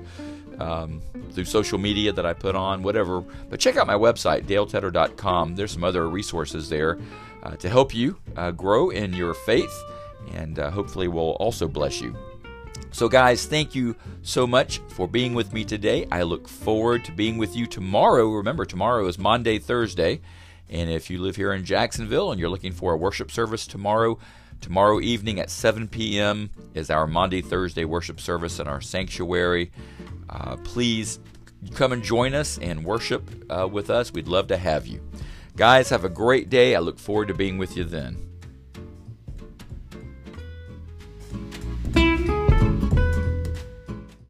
um, 0.60 1.00
through 1.32 1.44
social 1.44 1.78
media 1.78 2.12
that 2.12 2.26
I 2.26 2.32
put 2.32 2.54
on, 2.54 2.82
whatever. 2.82 3.20
But 3.20 3.60
check 3.60 3.76
out 3.76 3.86
my 3.86 3.94
website, 3.94 4.46
daletedder.com. 4.46 5.56
There's 5.56 5.72
some 5.72 5.84
other 5.84 6.08
resources 6.08 6.68
there 6.68 6.98
uh, 7.42 7.56
to 7.56 7.68
help 7.68 7.94
you 7.94 8.16
uh, 8.36 8.50
grow 8.50 8.90
in 8.90 9.12
your 9.12 9.34
faith 9.34 9.72
and 10.34 10.58
uh, 10.58 10.70
hopefully 10.70 11.08
will 11.08 11.32
also 11.40 11.66
bless 11.66 12.00
you. 12.00 12.16
So, 12.92 13.08
guys, 13.08 13.46
thank 13.46 13.74
you 13.74 13.94
so 14.22 14.46
much 14.46 14.78
for 14.88 15.06
being 15.06 15.34
with 15.34 15.52
me 15.52 15.64
today. 15.64 16.06
I 16.10 16.22
look 16.22 16.48
forward 16.48 17.04
to 17.04 17.12
being 17.12 17.38
with 17.38 17.54
you 17.54 17.66
tomorrow. 17.66 18.28
Remember, 18.30 18.64
tomorrow 18.64 19.06
is 19.06 19.18
Maundy, 19.18 19.58
Thursday. 19.58 20.20
And 20.68 20.90
if 20.90 21.10
you 21.10 21.18
live 21.18 21.36
here 21.36 21.52
in 21.52 21.64
Jacksonville 21.64 22.30
and 22.30 22.40
you're 22.40 22.50
looking 22.50 22.72
for 22.72 22.92
a 22.92 22.96
worship 22.96 23.30
service 23.30 23.66
tomorrow, 23.66 24.18
tomorrow 24.60 25.00
evening 25.00 25.40
at 25.40 25.50
7 25.50 25.88
p.m. 25.88 26.50
is 26.74 26.90
our 26.90 27.06
Maundy 27.06 27.42
Thursday 27.42 27.84
worship 27.84 28.20
service 28.20 28.58
in 28.58 28.66
our 28.66 28.80
sanctuary. 28.80 29.72
Uh, 30.28 30.56
please 30.58 31.18
come 31.74 31.92
and 31.92 32.02
join 32.02 32.34
us 32.34 32.58
and 32.58 32.84
worship 32.84 33.30
uh, 33.50 33.66
with 33.66 33.90
us. 33.90 34.12
We'd 34.12 34.28
love 34.28 34.48
to 34.48 34.56
have 34.56 34.86
you. 34.86 35.02
Guys, 35.56 35.90
have 35.90 36.04
a 36.04 36.08
great 36.08 36.48
day. 36.48 36.74
I 36.74 36.78
look 36.78 36.98
forward 36.98 37.28
to 37.28 37.34
being 37.34 37.58
with 37.58 37.76
you 37.76 37.84
then. 37.84 38.29